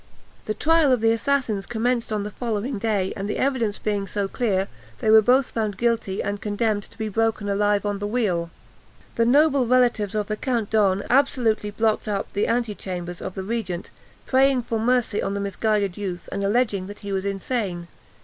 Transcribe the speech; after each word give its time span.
The 0.45 0.55
trial 0.55 0.91
of 0.91 1.01
the 1.01 1.11
assassins 1.11 1.67
commenced 1.67 2.11
on 2.11 2.23
the 2.23 2.31
following 2.31 2.79
day; 2.79 3.13
and 3.15 3.29
the 3.29 3.37
evidence 3.37 3.77
being 3.77 4.07
so 4.07 4.27
clear, 4.27 4.67
they 4.97 5.11
were 5.11 5.21
both 5.21 5.51
found 5.51 5.77
guilty, 5.77 6.23
and 6.23 6.41
condemned, 6.41 6.81
to 6.89 6.97
be 6.97 7.07
broken 7.07 7.47
alive 7.47 7.85
on 7.85 7.99
the 7.99 8.07
wheel. 8.07 8.49
The 9.15 9.27
noble 9.27 9.67
relatives 9.67 10.15
of 10.15 10.25
the 10.25 10.37
Count 10.37 10.71
d'Horn 10.71 11.03
absolutely 11.07 11.69
blocked 11.69 12.07
up 12.07 12.33
the 12.33 12.47
ante 12.47 12.73
chambers 12.73 13.21
of 13.21 13.35
the 13.35 13.43
regent, 13.43 13.91
praying 14.25 14.63
for 14.63 14.79
mercy 14.79 15.21
on 15.21 15.35
the 15.35 15.39
misguided 15.39 15.97
youth, 15.97 16.27
and 16.31 16.43
alleging 16.43 16.87
that 16.87 17.01
he 17.01 17.11
was 17.11 17.23
insane. 17.23 17.87